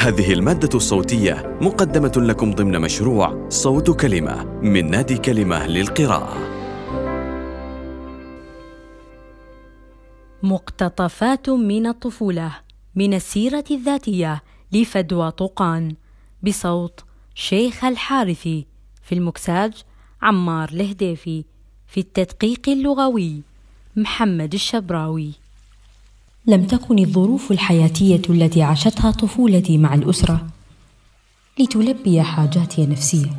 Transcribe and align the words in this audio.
هذه 0.00 0.32
المادة 0.32 0.68
الصوتية 0.74 1.58
مقدمة 1.60 2.12
لكم 2.16 2.54
ضمن 2.54 2.80
مشروع 2.80 3.48
صوت 3.48 3.90
كلمة 4.00 4.44
من 4.44 4.90
نادي 4.90 5.18
كلمة 5.18 5.66
للقراءة. 5.66 6.36
مقتطفات 10.42 11.48
من 11.50 11.86
الطفولة 11.86 12.52
من 12.94 13.14
السيرة 13.14 13.64
الذاتية 13.70 14.42
لفدوى 14.72 15.30
طوقان 15.30 15.94
بصوت 16.42 17.04
شيخ 17.34 17.84
الحارثي 17.84 18.66
في 19.02 19.14
المكساج 19.14 19.72
عمار 20.22 20.68
الهديفي 20.68 21.44
في 21.86 22.00
التدقيق 22.00 22.68
اللغوي 22.68 23.42
محمد 23.96 24.54
الشبراوي 24.54 25.32
لم 26.46 26.64
تكن 26.64 26.98
الظروف 26.98 27.52
الحياتية 27.52 28.22
التي 28.30 28.62
عاشتها 28.62 29.10
طفولتي 29.10 29.78
مع 29.78 29.94
الأسرة 29.94 30.46
لتلبي 31.58 32.22
حاجاتي 32.22 32.84
النفسية 32.84 33.30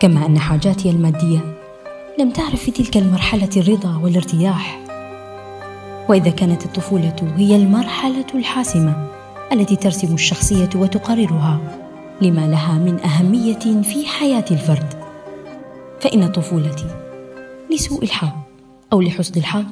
كما 0.00 0.26
أن 0.26 0.38
حاجاتي 0.38 0.90
المادية 0.90 1.58
لم 2.18 2.30
تعرف 2.30 2.62
في 2.62 2.70
تلك 2.70 2.96
المرحلة 2.96 3.50
الرضا 3.56 3.96
والارتياح. 3.96 4.80
وإذا 6.08 6.30
كانت 6.30 6.64
الطفولة 6.64 7.34
هي 7.36 7.56
المرحلة 7.56 8.26
الحاسمة 8.34 9.08
التي 9.52 9.76
ترسم 9.76 10.14
الشخصية 10.14 10.70
وتقررها 10.74 11.60
لما 12.22 12.46
لها 12.46 12.78
من 12.78 13.00
أهمية 13.00 13.82
في 13.82 14.06
حياة 14.06 14.44
الفرد. 14.50 14.94
فإن 16.00 16.32
طفولتي 16.32 16.86
لسوء 17.70 18.02
الحظ 18.02 18.32
أو 18.92 19.00
لحسن 19.00 19.40
الحظ 19.40 19.64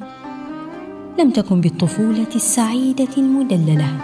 لم 1.19 1.31
تكن 1.31 1.61
بالطفولة 1.61 2.35
السعيدة 2.35 3.07
المدللة. 3.17 3.97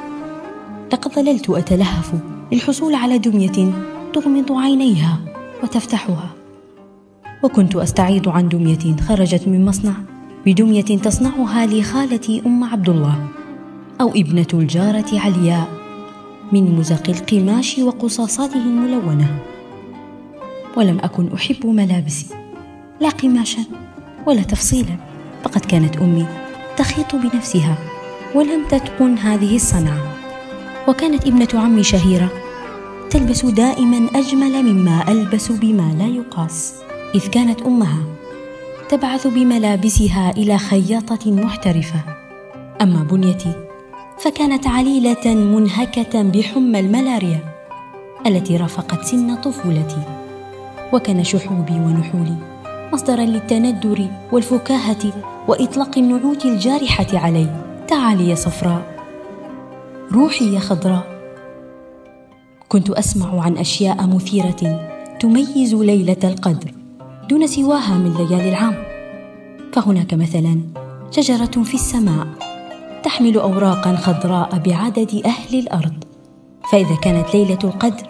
لقد 0.93 1.13
ظللت 1.13 1.49
أتلهف 1.49 2.13
للحصول 2.51 2.95
على 2.95 3.17
دمية 3.17 3.73
تغمض 4.13 4.51
عينيها 4.51 5.19
وتفتحها. 5.63 6.29
وكنت 7.43 7.75
أستعيض 7.75 8.29
عن 8.29 8.49
دمية 8.49 8.95
خرجت 9.07 9.47
من 9.47 9.65
مصنع 9.65 9.93
بدمية 10.45 10.81
تصنعها 10.81 11.65
لخالتي 11.65 12.41
أم 12.45 12.63
عبد 12.63 12.89
الله 12.89 13.27
أو 14.01 14.09
ابنة 14.09 14.47
الجارة 14.53 15.19
علياء 15.19 15.67
من 16.51 16.75
مزق 16.75 17.09
القماش 17.09 17.79
وقصاصاته 17.79 18.57
الملونة. 18.57 19.39
ولم 20.77 20.99
أكن 20.99 21.33
أحب 21.33 21.65
ملابسي 21.65 22.25
لا 23.01 23.09
قماشا 23.09 23.61
ولا 24.27 24.41
تفصيلا 24.41 24.97
فقد 25.43 25.65
كانت 25.65 25.97
أمي 25.97 26.48
تخيط 26.79 27.15
بنفسها 27.15 27.75
ولم 28.35 28.65
تتقن 28.67 29.17
هذه 29.17 29.55
الصنعة. 29.55 29.99
وكانت 30.87 31.27
ابنة 31.27 31.47
عمي 31.53 31.83
شهيرة 31.83 32.29
تلبس 33.09 33.45
دائما 33.45 34.09
أجمل 34.15 34.63
مما 34.63 35.11
ألبس 35.11 35.51
بما 35.51 35.95
لا 35.99 36.07
يقاس 36.07 36.75
إذ 37.15 37.27
كانت 37.27 37.61
أمها 37.61 38.03
تبعث 38.89 39.27
بملابسها 39.27 40.31
إلى 40.37 40.57
خياطة 40.57 41.31
محترفة. 41.31 42.01
أما 42.81 43.03
بنيتي 43.03 43.53
فكانت 44.19 44.67
عليلة 44.67 45.35
منهكة 45.35 46.21
بحمى 46.21 46.79
الملاريا 46.79 47.39
التي 48.27 48.57
رافقت 48.57 49.05
سن 49.05 49.35
طفولتي 49.35 50.03
وكان 50.93 51.23
شحوبي 51.23 51.73
ونحولي. 51.73 52.58
مصدرا 52.93 53.25
للتندر 53.25 54.07
والفكاهة 54.31 55.13
وإطلاق 55.47 55.97
النعوت 55.97 56.45
الجارحة 56.45 57.07
علي 57.13 57.47
تعالي 57.87 58.29
يا 58.29 58.35
صفراء. 58.35 58.81
روحي 60.11 60.53
يا 60.53 60.59
خضراء. 60.59 61.19
كنت 62.69 62.89
أسمع 62.89 63.41
عن 63.41 63.57
أشياء 63.57 64.07
مثيرة 64.07 64.89
تميز 65.19 65.75
ليلة 65.75 66.17
القدر 66.23 66.71
دون 67.29 67.47
سواها 67.47 67.97
من 67.97 68.13
ليالي 68.13 68.49
العام. 68.49 68.75
فهناك 69.73 70.13
مثلا 70.13 70.59
شجرة 71.11 71.63
في 71.63 71.73
السماء 71.73 72.27
تحمل 73.03 73.37
أوراقا 73.37 73.95
خضراء 73.95 74.49
بعدد 74.65 75.21
أهل 75.25 75.59
الأرض. 75.59 76.03
فإذا 76.71 76.95
كانت 76.95 77.35
ليلة 77.35 77.59
القدر 77.63 78.07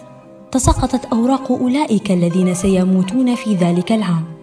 تساقطت 0.51 1.05
أوراق 1.05 1.51
أولئك 1.51 2.11
الذين 2.11 2.53
سيموتون 2.53 3.35
في 3.35 3.55
ذلك 3.55 3.91
العام. 3.91 4.38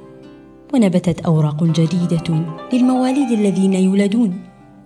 ونبتت 0.75 1.21
أوراق 1.21 1.65
جديدة 1.65 2.45
للمواليد 2.73 3.31
الذين 3.31 3.75
يولدون 3.75 4.41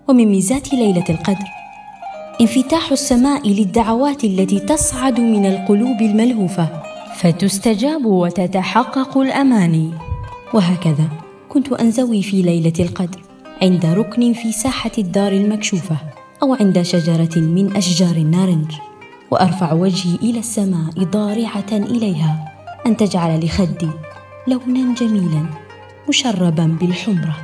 ومن 0.08 0.26
ميزات 0.26 0.74
ليلة 0.74 1.04
القدر 1.10 1.46
انفتاح 2.40 2.92
السماء 2.92 3.48
للدعوات 3.48 4.24
التي 4.24 4.58
تصعد 4.58 5.20
من 5.20 5.46
القلوب 5.46 6.00
الملهوفة 6.00 6.68
فتستجاب 7.16 8.04
وتتحقق 8.04 9.18
الأماني. 9.18 9.90
وهكذا 10.54 11.08
كنت 11.48 11.72
أنزوي 11.72 12.22
في 12.22 12.42
ليلة 12.42 12.72
القدر 12.80 13.20
عند 13.62 13.86
ركن 13.86 14.32
في 14.32 14.52
ساحة 14.52 14.90
الدار 14.98 15.32
المكشوفة 15.32 15.96
أو 16.42 16.54
عند 16.54 16.82
شجرة 16.82 17.38
من 17.38 17.76
أشجار 17.76 18.16
النارنج 18.16 18.72
وأرفع 19.30 19.72
وجهي 19.72 20.14
إلى 20.14 20.38
السماء 20.38 20.90
ضارعة 20.98 21.72
إليها 21.72 22.54
أن 22.86 22.96
تجعل 22.96 23.44
لخدي 23.44 23.88
لونا 24.48 24.94
جميلا. 24.94 25.69
مشربا 26.08 26.76
بالحمرة 26.80 27.36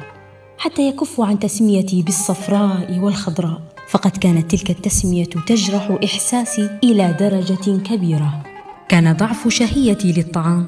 حتى 0.59 0.89
يكف 0.89 1.21
عن 1.21 1.39
تسميتي 1.39 2.03
بالصفراء 2.03 2.99
والخضراء. 2.99 3.63
فقد 3.89 4.11
كانت 4.11 4.51
تلك 4.55 4.71
التسمية 4.71 5.25
تجرح 5.25 5.99
إحساسي 6.05 6.79
إلى 6.85 7.17
درجة 7.21 7.79
كبيرة. 7.79 8.43
كان 8.89 9.13
ضعف 9.13 9.49
شهيتي 9.49 10.13
للطعام 10.13 10.67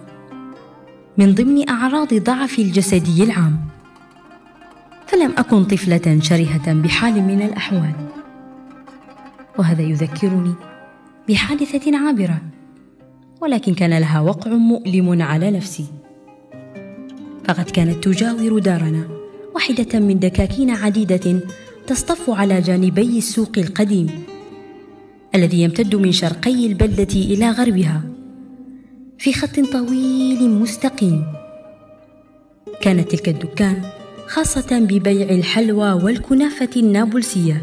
من 1.19 1.35
ضمن 1.35 1.69
أعراض 1.69 2.15
ضعفي 2.15 2.63
الجسدي 2.63 3.25
العام. 3.25 3.61
فلم 5.07 5.35
أكن 5.39 5.65
طفلة 5.65 6.21
شرهة 6.21 6.73
بحال 6.73 7.23
من 7.23 7.43
الأحوال. 7.43 7.95
وهذا 9.59 9.83
يذكرني 9.83 10.55
بحادثة 11.29 11.99
عابرة. 12.07 12.41
ولكن 13.41 13.75
كان 13.75 13.99
لها 13.99 14.21
وقع 14.21 14.51
مؤلم 14.51 15.23
على 15.23 15.51
نفسي. 15.51 15.87
فقد 17.49 17.71
كانت 17.71 18.05
تجاور 18.05 18.59
دارنا 18.59 19.09
واحدة 19.55 19.99
من 19.99 20.19
دكاكين 20.19 20.71
عديدة 20.71 21.41
تصطف 21.87 22.31
على 22.31 22.61
جانبي 22.61 23.19
السوق 23.19 23.59
القديم 23.59 24.11
الذي 25.35 25.63
يمتد 25.63 25.97
من 25.97 26.13
شرقي 26.13 26.67
البلدة 26.67 27.15
إلى 27.15 27.51
غربها 27.51 28.03
في 29.19 29.33
خط 29.33 29.61
طويل 29.61 30.51
مستقيم. 30.51 31.25
كانت 32.81 33.11
تلك 33.11 33.29
الدكان 33.29 33.83
خاصة 34.27 34.79
ببيع 34.79 35.31
الحلوى 35.31 35.93
والكنافة 35.93 36.71
النابلسية. 36.77 37.63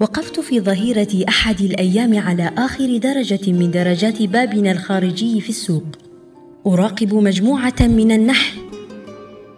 وقفت 0.00 0.40
في 0.40 0.60
ظهيرة 0.60 1.24
أحد 1.28 1.60
الأيام 1.60 2.18
على 2.18 2.50
آخر 2.58 2.96
درجة 2.96 3.52
من 3.52 3.70
درجات 3.70 4.22
بابنا 4.22 4.72
الخارجي 4.72 5.40
في 5.40 5.48
السوق. 5.48 6.03
أراقب 6.66 7.14
مجموعة 7.14 7.74
من 7.80 8.12
النحل. 8.12 8.58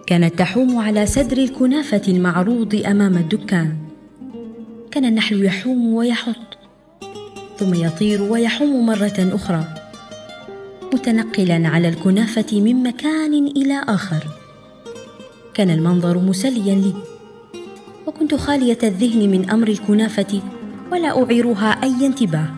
كانت 0.06 0.38
تحوم 0.38 0.78
على 0.78 1.06
صدر 1.06 1.38
الكنافة 1.38 2.02
المعروض 2.08 2.74
أمام 2.74 3.16
الدكان. 3.16 3.76
كان 4.90 5.04
النحل 5.04 5.44
يحوم 5.44 5.94
ويحط 5.94 6.58
ثم 7.58 7.74
يطير 7.74 8.22
ويحوم 8.22 8.86
مرة 8.86 9.14
أخرى 9.18 9.64
متنقلا 10.94 11.68
على 11.68 11.88
الكنافة 11.88 12.60
من 12.60 12.82
مكان 12.82 13.46
إلى 13.46 13.82
آخر. 13.88 14.26
كان 15.54 15.70
المنظر 15.70 16.18
مسليا 16.18 16.74
لي 16.74 16.94
وكنت 18.06 18.34
خالية 18.34 18.78
الذهن 18.82 19.30
من 19.30 19.50
أمر 19.50 19.68
الكنافة 19.68 20.41
ولا 20.92 21.24
أعيرها 21.24 21.70
أي 21.82 22.06
انتباه. 22.06 22.48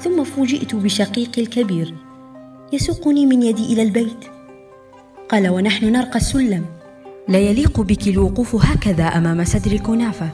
ثم 0.00 0.24
فوجئت 0.24 0.74
بشقيقي 0.74 1.42
الكبير. 1.42 2.03
يسوقني 2.74 3.26
من 3.26 3.42
يدي 3.42 3.72
إلى 3.72 3.82
البيت. 3.82 4.24
قال 5.28 5.48
ونحن 5.48 5.92
نرقى 5.92 6.16
السلم. 6.16 6.64
لا 7.28 7.38
يليق 7.38 7.80
بك 7.80 8.08
الوقوف 8.08 8.66
هكذا 8.66 9.04
أمام 9.04 9.44
صدر 9.44 9.72
الكنافة. 9.72 10.28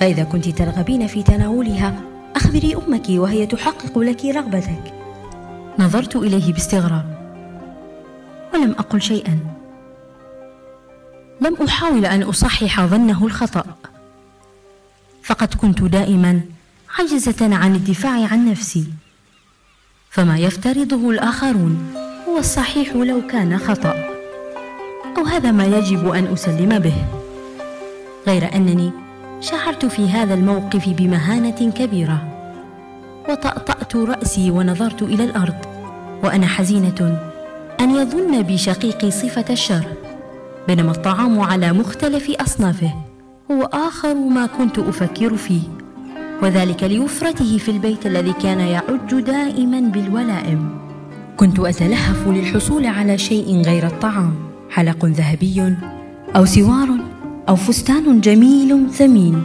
فإذا 0.00 0.24
كنت 0.24 0.48
ترغبين 0.48 1.06
في 1.06 1.22
تناولها 1.22 2.00
أخبري 2.36 2.76
أمك 2.76 3.06
وهي 3.08 3.46
تحقق 3.46 3.98
لك 3.98 4.24
رغبتك. 4.24 4.94
نظرت 5.78 6.16
إليه 6.16 6.52
باستغراب. 6.52 7.16
ولم 8.54 8.70
أقل 8.70 9.02
شيئا. 9.02 9.38
لم 11.40 11.56
أحاول 11.64 12.06
أن 12.06 12.22
أصحح 12.22 12.86
ظنه 12.86 13.26
الخطأ. 13.26 13.64
فقد 15.22 15.54
كنت 15.54 15.82
دائما 15.82 16.40
عاجزة 16.98 17.54
عن 17.54 17.74
الدفاع 17.74 18.26
عن 18.26 18.50
نفسي. 18.50 18.86
فما 20.16 20.38
يفترضه 20.38 21.10
الآخرون. 21.10 21.92
هو 22.28 22.38
الصحيح 22.38 22.96
لو 22.96 23.26
كان 23.26 23.58
خطأ. 23.58 23.94
أو 25.18 25.24
هذا 25.24 25.50
ما 25.50 25.64
يجب 25.66 26.08
أن 26.08 26.26
أسلم 26.32 26.78
به. 26.78 26.94
غير 28.26 28.54
أنني 28.54 28.90
شعرت 29.40 29.86
في 29.86 30.10
هذا 30.10 30.34
الموقف 30.34 30.88
بمهانة 30.88 31.70
كبيرة. 31.70 32.18
وطأطأت 33.28 33.96
رأسي 33.96 34.50
ونظرت 34.50 35.02
إلى 35.02 35.24
الأرض. 35.24 35.56
وأنا 36.24 36.46
حزينة 36.46 37.18
أن 37.80 37.90
يظن 37.90 38.42
بي 38.42 38.58
شقيقي 38.58 39.10
صفة 39.10 39.44
الشر. 39.50 39.84
بينما 40.68 40.90
الطعام 40.90 41.40
على 41.40 41.72
مختلف 41.72 42.30
أصنافه. 42.30 42.94
هو 43.50 43.62
آخر 43.62 44.14
ما 44.14 44.46
كنت 44.46 44.78
أفكر 44.78 45.36
فيه. 45.36 45.62
وذلك 46.42 46.84
لوفرته 46.84 47.58
في 47.58 47.70
البيت 47.70 48.06
الذي 48.06 48.32
كان 48.32 48.60
يعج 48.60 49.20
دائما 49.26 49.80
بالولائم. 49.80 50.68
كنت 51.36 51.58
أتلهف 51.58 52.28
للحصول 52.28 52.86
على 52.86 53.18
شيء 53.18 53.62
غير 53.62 53.86
الطعام 53.86 54.34
حلق 54.70 55.04
ذهبي 55.04 55.74
أو 56.36 56.44
سوار 56.44 56.88
أو 57.48 57.56
فستان 57.56 58.20
جميل 58.20 58.90
ثمين 58.90 59.42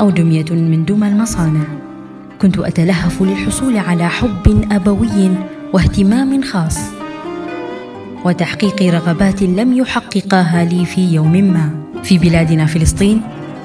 أو 0.00 0.10
دمية 0.10 0.50
من 0.50 0.84
دمى 0.84 1.08
المصانع. 1.08 1.64
كنت 2.42 2.58
أتلهف 2.58 3.22
للحصول 3.22 3.76
على 3.76 4.08
حب 4.08 4.66
أبوي 4.72 5.30
واهتمام 5.72 6.42
خاص. 6.42 6.78
وتحقيق 8.24 8.82
رغبات 8.82 9.42
لم 9.42 9.72
يحققاها 9.76 10.64
لي 10.64 10.84
في 10.84 11.14
يوم 11.14 11.32
ما. 11.32 11.70
في 12.02 12.18
بلادنا 12.18 12.66
فلسطين 12.66 13.22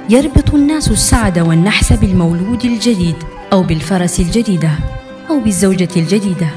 يربط 0.10 0.54
الناس 0.54 0.92
السعد 0.92 1.40
والنحس 1.40 1.94
بالمولود 1.94 2.66
الجديد 2.66 3.16
أو 3.54 3.64
بالفرس 3.64 4.20
الجديدة 4.20 4.72
أو 5.30 5.40
بالزوجة 5.40 5.90
الجديدة 5.98 6.50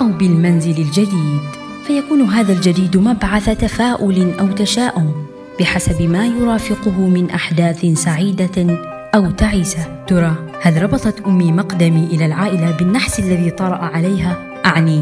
أو 0.00 0.08
بالمنزل 0.08 0.80
الجديد. 0.80 1.40
فيكون 1.86 2.22
هذا 2.22 2.52
الجديد 2.52 2.96
مبعث 2.96 3.50
تفاؤل 3.50 4.32
أو 4.40 4.46
تشاؤم 4.46 5.12
بحسب 5.60 6.02
ما 6.02 6.26
يرافقه 6.26 7.00
من 7.00 7.30
أحداث 7.30 7.86
سعيدة 7.86 8.78
أو 9.14 9.30
تعيسة. 9.30 10.04
ترى 10.06 10.34
هل 10.62 10.82
ربطت 10.82 11.20
أمي 11.26 11.52
مقدمي 11.52 12.04
إلى 12.04 12.26
العائلة 12.26 12.70
بالنحس 12.70 13.20
الذي 13.20 13.50
طرأ 13.50 13.76
عليها؟ 13.76 14.36
أعني. 14.66 15.00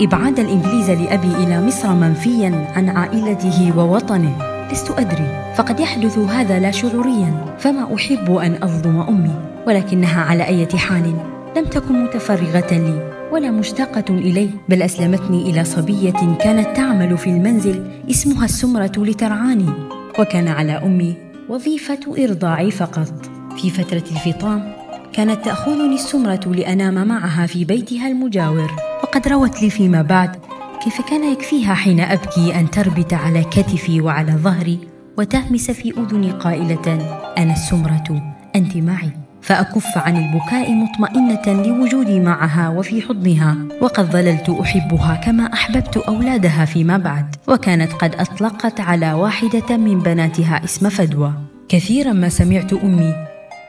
إبعاد 0.00 0.38
الإنجليز 0.38 0.90
لأبي 0.90 1.44
إلى 1.44 1.66
مصر 1.66 1.94
منفيا 1.94 2.72
عن 2.76 2.88
عائلته 2.88 3.72
ووطنه. 3.76 4.47
لست 4.72 4.90
أدري 4.90 5.54
فقد 5.56 5.80
يحدث 5.80 6.18
هذا 6.18 6.58
لا 6.58 6.70
شعوريا 6.70 7.56
فما 7.58 7.94
أحب 7.94 8.34
أن 8.34 8.62
أظلم 8.62 9.00
أمي 9.00 9.34
ولكنها 9.66 10.22
على 10.22 10.46
أي 10.46 10.66
حال 10.66 11.14
لم 11.56 11.64
تكن 11.64 12.04
متفرغة 12.04 12.72
لي 12.72 13.12
ولا 13.32 13.50
مشتاقة 13.50 14.04
الي 14.10 14.50
بل 14.68 14.82
أسلمتني 14.82 15.50
إلى 15.50 15.64
صبية 15.64 16.36
كانت 16.40 16.76
تعمل 16.76 17.18
في 17.18 17.30
المنزل 17.30 17.90
اسمها 18.10 18.44
السمرة 18.44 18.92
لترعاني 18.96 19.70
وكان 20.18 20.48
على 20.48 20.72
أمي 20.72 21.14
وظيفة 21.48 22.24
إرضاعي 22.24 22.70
فقط. 22.70 23.38
في 23.56 23.70
فترة 23.70 24.04
الفطام 24.10 24.72
كانت 25.12 25.44
تأخذني 25.44 25.94
السمرة 25.94 26.40
لأنام 26.46 27.08
معها 27.08 27.46
في 27.46 27.64
بيتها 27.64 28.08
المجاور 28.08 28.70
وقد 29.02 29.28
روت 29.28 29.62
لي 29.62 29.70
فيما 29.70 30.02
بعد 30.02 30.36
كيف 30.84 31.00
كان 31.00 31.32
يكفيها 31.32 31.74
حين 31.74 32.00
أبكي 32.00 32.60
أن 32.60 32.70
تربت 32.70 33.14
على 33.14 33.44
كتفي 33.44 34.00
وعلى 34.00 34.32
ظهري 34.32 34.78
وتهمس 35.18 35.70
في 35.70 35.90
أذني 35.90 36.30
قائلة 36.30 37.14
أنا 37.38 37.52
السمرة 37.52 38.22
أنت 38.56 38.76
معي. 38.76 39.10
فأكف 39.42 39.98
عن 39.98 40.16
البكاء 40.16 40.72
مطمئنة 40.72 41.62
لوجودي 41.62 42.20
معها 42.20 42.68
وفي 42.68 43.02
حضنها 43.02 43.56
وقد 43.80 44.10
ظللت 44.10 44.50
أحبها 44.50 45.14
كما 45.14 45.52
أحببت 45.52 45.96
أولادها 45.96 46.64
فيما 46.64 46.96
بعد. 46.96 47.36
وكانت 47.48 47.92
قد 47.92 48.14
أطلقت 48.14 48.80
على 48.80 49.12
واحدة 49.12 49.76
من 49.76 49.98
بناتها 49.98 50.64
اسم 50.64 50.88
فدوى. 50.88 51.32
كثيرا 51.68 52.12
ما 52.12 52.28
سمعت 52.28 52.72
أمي 52.72 53.14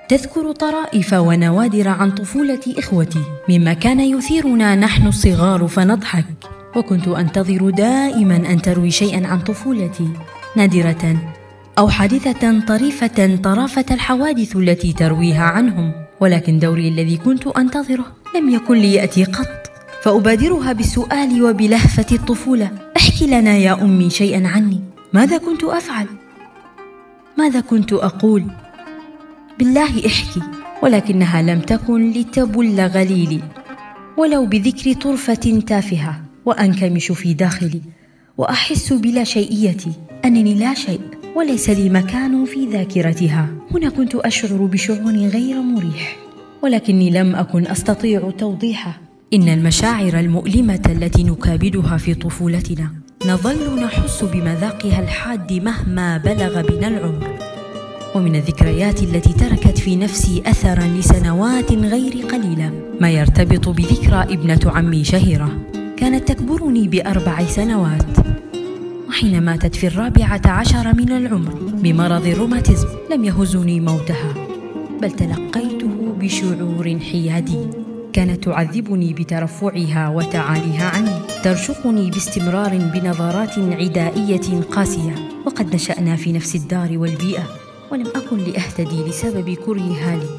تذكر 0.10 0.52
طرائف 0.52 1.14
ونوادر 1.14 1.88
عن 1.88 2.12
طفولة 2.12 2.60
إخوتي 2.78 3.24
مما 3.50 3.74
كان 3.74 4.00
يثيرنا 4.00 4.76
نحن 4.76 5.08
الصغار 5.08 5.68
فنضحك. 5.68 6.59
وكنت 6.76 7.08
أنتظر 7.08 7.70
دائما 7.70 8.36
أن 8.36 8.62
تروي 8.62 8.92
شيئا 8.92 9.28
عن 9.28 9.40
طفولتي 9.40 10.10
نادرة 10.56 11.18
أو 11.78 11.90
حادثة 11.90 12.60
طريفة 12.60 13.40
طرافة 13.44 13.86
الحوادث 13.92 14.56
التي 14.56 14.94
ترويها 14.94 15.44
عنهم 15.44 15.92
ولكن 16.20 16.60
دوري 16.60 16.88
الذي 16.88 17.18
كنت 17.18 17.48
أنتظره 17.48 18.06
لم 18.36 18.50
يكن 18.50 18.78
ليأتي 18.78 19.24
قط. 19.24 19.48
فأبادرها 20.04 20.74
بالسؤال 20.74 21.44
وبلهفة 21.44 22.06
الطفولة. 22.12 22.72
احكي 22.98 23.28
لنا 23.28 23.58
يا 23.58 23.82
أمي 23.82 24.10
شيئا 24.10 24.48
عني. 24.48 24.82
ماذا 25.14 25.38
كنت 25.38 25.64
أفعل؟ 25.64 26.08
ماذا 27.38 27.60
كنت 27.60 27.94
أقول؟ 27.94 28.44
بالله 29.60 30.08
احكي 30.08 30.42
ولكنها 30.84 31.42
لم 31.42 31.60
تكن 31.60 32.12
لتبل 32.12 32.82
غليلي 32.82 33.42
ولو 34.18 34.46
بذكر 34.46 34.94
طرفة 34.94 35.64
تافهة. 35.68 36.29
وأنكمش 36.50 37.12
في 37.12 37.34
داخلي 37.34 37.82
وأحس 38.38 38.94
بلا 38.94 39.24
شيئيتي 39.24 39.92
أنني 40.26 40.54
لا 40.54 40.74
شيء 40.74 41.02
وليس 41.36 41.70
لي 41.70 41.90
مكان 41.90 42.46
في 42.46 42.66
ذاكرتها. 42.66 43.50
هنا 43.72 43.90
كنت 43.90 44.16
أشعر 44.16 44.58
بشعور 44.58 45.16
غير 45.16 45.62
مريح 45.62 46.18
ولكني 46.64 47.10
لم 47.10 47.36
أكن 47.36 47.68
أستطيع 47.68 48.32
توضيحه 48.38 49.02
إن 49.34 49.50
المشاعر 49.50 50.20
المؤلمة 50.20 50.82
التي 50.90 51.24
نكابدها 51.24 51.98
في 51.98 52.14
طفولتنا 52.14 52.92
نظل 53.26 53.80
نحس 53.84 54.24
بمذاقها 54.24 55.00
الحاد 55.04 55.54
مهما 55.54 56.18
بلغ 56.18 56.62
بنا 56.62 56.88
العمر. 56.88 57.38
ومن 58.16 58.36
الذكريات 58.36 59.04
التي 59.04 59.34
تركت 59.34 59.78
في 59.78 59.96
نفسي 59.96 60.44
اثرا 60.46 60.84
لسنوات 60.84 61.72
غير 61.72 62.26
قليلة 62.32 62.72
ما 63.02 63.10
يرتبط 63.12 63.70
بذكرى 63.70 64.24
ابنة 64.24 64.60
عمي 64.66 65.04
شهيرة. 65.04 65.79
كانت 66.00 66.32
تكبرني 66.32 66.88
بأربع 66.88 67.46
سنوات 67.46 68.06
وحين 69.08 69.42
ماتت 69.42 69.76
في 69.76 69.88
الرابعة 69.88 70.42
عشر 70.46 70.96
من 70.96 71.12
العمر 71.12 71.54
بمرض 71.54 72.26
الروماتيزم 72.28 72.88
لم 73.12 73.24
يهزني 73.24 73.80
موتها 73.80 74.34
بل 75.02 75.12
تلقيته 75.12 76.16
بشعور 76.20 77.00
حيادي 77.12 77.68
كانت 78.14 78.44
تعذبني 78.44 79.14
بترفعها 79.14 80.10
وتعاليها 80.10 80.90
عني. 80.90 81.44
ترشقني 81.44 82.12
باستمرار 82.12 82.78
بنظرات 82.78 83.60
عدائية 83.60 84.62
قاسية 84.72 85.16
وقد 85.46 85.76
نشأنا 85.76 86.16
في 86.16 86.32
نفس 86.32 86.56
الدار 86.56 86.98
والبيئة 86.98 87.44
ولم 87.92 88.08
أكن 88.16 88.38
لأهتدي 88.38 89.04
لسبب 89.10 89.50
كرهها 89.50 90.16
لي 90.16 90.30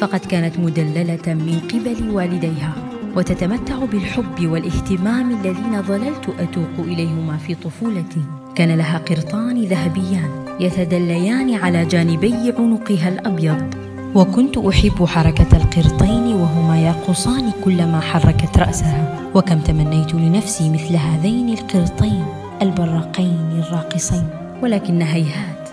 فقد 0.00 0.20
كانت 0.20 0.58
مدللة 0.58 1.34
من 1.34 1.60
قبل 1.72 2.10
والديها. 2.10 2.89
وتتمتع 3.16 3.84
بالحب 3.92 4.46
والاهتمام 4.46 5.30
الذين 5.30 5.82
ظللت 5.82 6.34
أتوق 6.38 6.86
إليهما 6.86 7.36
في 7.36 7.54
طفولتي. 7.54 8.22
كان 8.54 8.76
لها 8.76 8.98
قرطان 8.98 9.64
ذهبيان 9.64 10.30
يتدليان 10.60 11.54
على 11.54 11.84
جانبي 11.84 12.52
عنقها 12.58 13.08
الأبيض. 13.08 13.74
وكنت 14.14 14.58
أحب 14.58 15.04
حركة 15.04 15.56
القرطين 15.56 16.34
وهما 16.34 16.82
يقصان 16.86 17.50
كلما 17.64 18.00
حركت 18.00 18.58
رأسها. 18.58 19.20
وكم 19.34 19.58
تمنيت 19.58 20.14
لنفسي 20.14 20.70
مثل 20.70 20.96
هذين 20.96 21.48
القرطين 21.48 22.24
البراقين 22.62 23.62
الراقصين. 23.66 24.28
ولكن 24.62 25.02
هيهات 25.02 25.68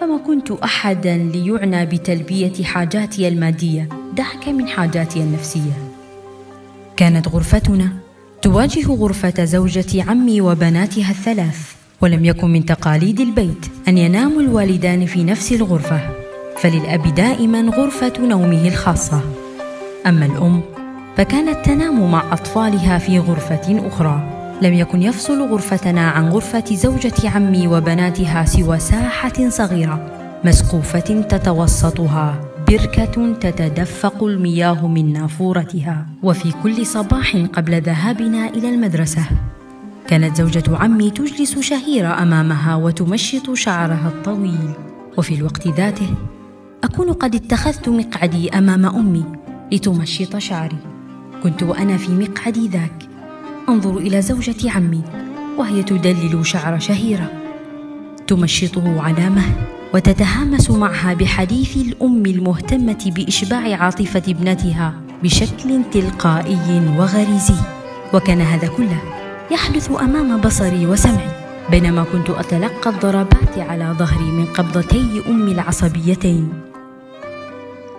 فما 0.00 0.18
كنت 0.26 0.50
أحدا 0.50 1.16
ليعنى 1.16 1.86
بتلبية 1.86 2.64
حاجاتي 2.64 3.28
المادية. 3.28 3.88
دعك 4.16 4.48
من 4.48 4.68
حاجاتي 4.68 5.20
النفسية. 5.20 5.87
كانت 6.98 7.28
غرفتنا. 7.28 7.88
تواجه 8.42 8.86
غرفة 8.86 9.44
زوجة 9.44 10.02
عمي 10.10 10.40
وبناتها 10.40 11.10
الثلاث 11.10 11.72
ولم 12.00 12.24
يكن 12.24 12.50
من 12.50 12.64
تقاليد 12.64 13.20
البيت 13.20 13.66
أن 13.88 13.98
ينام 13.98 14.40
الوالدان 14.40 15.06
في 15.06 15.24
نفس 15.24 15.52
الغرفة. 15.52 16.00
فللأب 16.56 17.14
دائما 17.14 17.60
غرفة 17.60 18.12
نومه 18.20 18.68
الخاصة. 18.68 19.20
أما 20.06 20.26
الأم 20.26 20.60
فكانت 21.16 21.64
تنام 21.64 22.10
مع 22.10 22.32
أطفالها 22.32 22.98
في 22.98 23.18
غرفة 23.18 23.88
أخرى. 23.88 24.22
لم 24.62 24.74
يكن 24.74 25.02
يفصل 25.02 25.42
غرفتنا 25.52 26.10
عن 26.10 26.28
غرفة 26.28 26.64
زوجة 26.74 27.28
عمي 27.28 27.68
وبناتها 27.68 28.44
سوى 28.44 28.78
ساحة 28.78 29.48
صغيرة 29.48 30.10
مسقوفة 30.44 31.24
تتوسطها. 31.28 32.47
بركة 32.68 33.32
تتدفق 33.32 34.24
المياه 34.24 34.86
من 34.86 35.12
نافورتها 35.12 36.06
وفي 36.22 36.52
كل 36.62 36.86
صباح 36.86 37.36
قبل 37.36 37.82
ذهابنا 37.82 38.48
إلى 38.48 38.68
المدرسة. 38.68 39.22
كانت 40.08 40.36
زوجة 40.36 40.76
عمي 40.76 41.10
تجلس 41.10 41.58
شهيرة 41.58 42.22
أمامها 42.22 42.76
وتمشط 42.76 43.52
شعرها 43.52 44.08
الطويل. 44.08 44.70
وفي 45.18 45.34
الوقت 45.34 45.68
ذاته 45.68 46.14
أكون 46.84 47.12
قد 47.12 47.34
اتخذت 47.34 47.88
مقعدي 47.88 48.50
أمام 48.50 48.86
أمي 48.86 49.24
لتمشط 49.72 50.36
شعري. 50.36 50.78
كنت 51.42 51.62
وأنا 51.62 51.96
في 51.96 52.12
مقعدي 52.12 52.68
ذاك. 52.68 53.08
أنظر 53.68 53.96
إلى 53.96 54.22
زوجة 54.22 54.70
عمي 54.70 55.02
وهي 55.58 55.82
تدلل 55.82 56.46
شعر 56.46 56.78
شهيرة. 56.78 57.30
تمشطه 58.26 59.02
على 59.02 59.30
مهل 59.30 59.77
وتتهامس 59.94 60.70
معها 60.70 61.14
بحديث 61.14 61.76
الأم 61.76 62.26
المهتمة 62.26 63.12
بإشباع 63.16 63.76
عاطفة 63.76 64.22
ابنتها 64.28 64.94
بشكل 65.22 65.82
تلقائي 65.92 66.92
وغريزي. 66.98 67.54
وكان 68.14 68.40
هذا 68.40 68.68
كله 68.68 69.02
يحدث 69.50 69.90
أمام 70.00 70.40
بصري 70.40 70.86
وسمعي 70.86 71.28
بينما 71.70 72.04
كنت 72.12 72.30
أتلقى 72.30 72.90
الضربات 72.90 73.58
على 73.58 73.94
ظهري 73.98 74.30
من 74.30 74.46
قبضتي 74.46 75.22
امي 75.28 75.52
العصبيتين. 75.52 76.48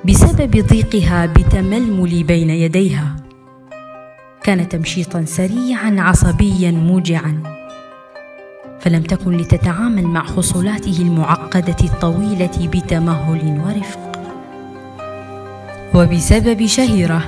بسبب 0.06 0.66
ضيقها 0.68 1.26
بتململي 1.26 2.24
بين 2.24 2.50
يديها 2.50 3.16
كان 4.44 4.70
تمشيطا 4.70 5.26
سريعا 5.26 5.96
عصبيا 6.00 6.72
موجعا. 6.72 7.59
فلم 8.80 9.02
تكن 9.02 9.38
لتتعامل 9.38 10.04
مع 10.04 10.24
خصولاته 10.24 11.02
المعقدة 11.02 11.76
الطويلة 11.84 12.70
بتمهل 12.74 13.62
ورفق. 13.66 14.10
وبسبب 15.96 16.66
شهيرة 16.66 17.22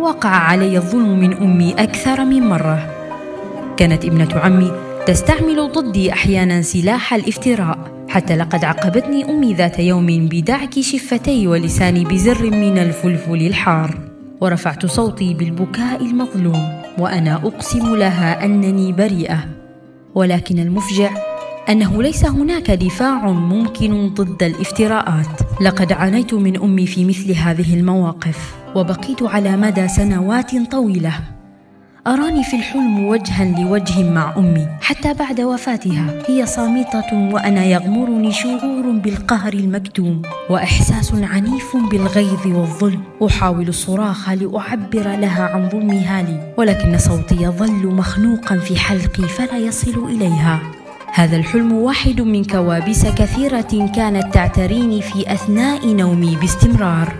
وقع 0.00 0.28
علي 0.28 0.76
الظلم 0.76 1.20
من 1.20 1.34
أمي 1.34 1.72
أكثر 1.72 2.24
من 2.24 2.42
مرة. 2.42 2.94
كانت 3.76 4.04
ابنة 4.04 4.28
عمي 4.34 4.72
تستعمل 5.06 5.72
ضدي 5.72 6.12
أحيانا 6.12 6.62
سلاح 6.62 7.14
الافتراء 7.14 7.78
حتى 8.08 8.36
لقد 8.36 8.64
عاقبتني 8.64 9.30
أمي 9.30 9.54
ذات 9.54 9.78
يوم 9.78 10.06
بدعك 10.06 10.80
شفتي 10.80 11.46
ولساني 11.46 12.04
بزر 12.04 12.50
من 12.50 12.78
الفلفل 12.78 13.46
الحار. 13.46 13.98
ورفعت 14.40 14.86
صوتي 14.86 15.34
بالبكاء 15.34 16.02
المظلوم 16.02 16.82
وأنا 16.98 17.34
أقسم 17.34 17.96
لها 17.96 18.44
أنني 18.44 18.92
بريئة. 18.92 19.57
ولكن 20.18 20.58
المفجع 20.58 21.10
أنه 21.68 22.02
ليس 22.02 22.24
هناك 22.24 22.70
دفاع 22.70 23.32
ممكن 23.32 24.08
ضد 24.14 24.42
الافتراءات. 24.42 25.40
لقد 25.60 25.92
عانيت 25.92 26.34
من 26.34 26.62
أمي 26.62 26.86
في 26.86 27.04
مثل 27.04 27.32
هذه 27.32 27.74
المواقف 27.74 28.54
وبقيت 28.74 29.22
على 29.22 29.56
مدى 29.56 29.88
سنوات 29.88 30.50
طويلة. 30.70 31.37
أراني 32.08 32.44
في 32.44 32.56
الحلم 32.56 33.04
وجها 33.06 33.44
لوجه 33.44 34.10
مع 34.10 34.34
أمي. 34.36 34.66
حتى 34.80 35.14
بعد 35.14 35.40
وفاتها 35.40 36.22
هي 36.28 36.46
صامتة 36.46 37.32
وأنا 37.32 37.64
يغمرني 37.64 38.32
شعور 38.32 38.90
بالقهر 38.90 39.52
المكتوم 39.52 40.22
وإحساس 40.50 41.14
عنيف 41.14 41.76
بالغيظ 41.90 42.46
والظلم. 42.46 43.02
أحاول 43.26 43.68
الصراخ 43.68 44.28
لأعبر 44.28 45.16
لها 45.16 45.42
عن 45.42 45.68
ظلمها 45.68 46.22
لي 46.22 46.54
ولكن 46.56 46.98
صوتي 46.98 47.42
يظل 47.42 47.86
مخنوقا 47.86 48.56
في 48.56 48.78
حلقي 48.78 49.22
فلا 49.22 49.58
يصل 49.58 50.04
إليها. 50.04 50.60
هذا 51.14 51.36
الحلم 51.36 51.72
واحد 51.72 52.20
من 52.20 52.44
كوابيس 52.44 53.06
كثيرة 53.06 53.90
كانت 53.96 54.34
تعتريني 54.34 55.02
في 55.02 55.32
أثناء 55.32 55.86
نومي 55.94 56.36
باستمرار. 56.36 57.14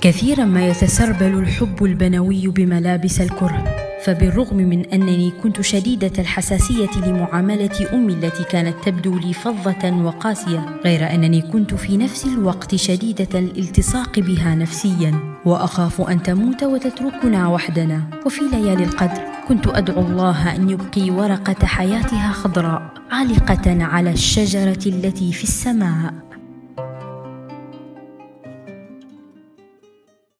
كثيرا 0.00 0.44
ما 0.44 0.66
يتسربل 0.68 1.38
الحب 1.38 1.84
البنوي 1.84 2.48
بملابس 2.48 3.20
الكره. 3.20 3.85
فبالرغم 4.06 4.56
من 4.56 4.84
أنني 4.84 5.32
كنت 5.42 5.60
شديدة 5.60 6.12
الحساسية 6.18 6.90
لمعاملة 7.06 7.88
أمي 7.92 8.12
التي 8.12 8.44
كانت 8.44 8.74
تبدو 8.84 9.18
لي 9.18 9.32
فظة 9.32 10.02
وقاسية 10.04 10.80
غير 10.84 11.14
أنني 11.14 11.42
كنت 11.42 11.74
في 11.74 11.96
نفس 11.96 12.26
الوقت 12.26 12.74
شديدة 12.74 13.38
الالتصاق 13.38 14.18
بها 14.18 14.54
نفسيا 14.54 15.36
وأخاف 15.44 16.00
أن 16.00 16.22
تموت 16.22 16.62
وتتركنا 16.62 17.48
وحدنا. 17.48 18.02
وفي 18.26 18.40
ليالي 18.52 18.84
القدر 18.84 19.22
كنت 19.48 19.66
أدعو 19.66 20.00
الله 20.02 20.56
أن 20.56 20.70
يبقي 20.70 21.10
ورقة 21.10 21.66
حياتها 21.66 22.32
خضراء 22.32 22.92
عالقة 23.10 23.84
على 23.84 24.10
الشجرة 24.10 24.82
التي 24.86 25.32
في 25.32 25.44
السماء. 25.44 26.14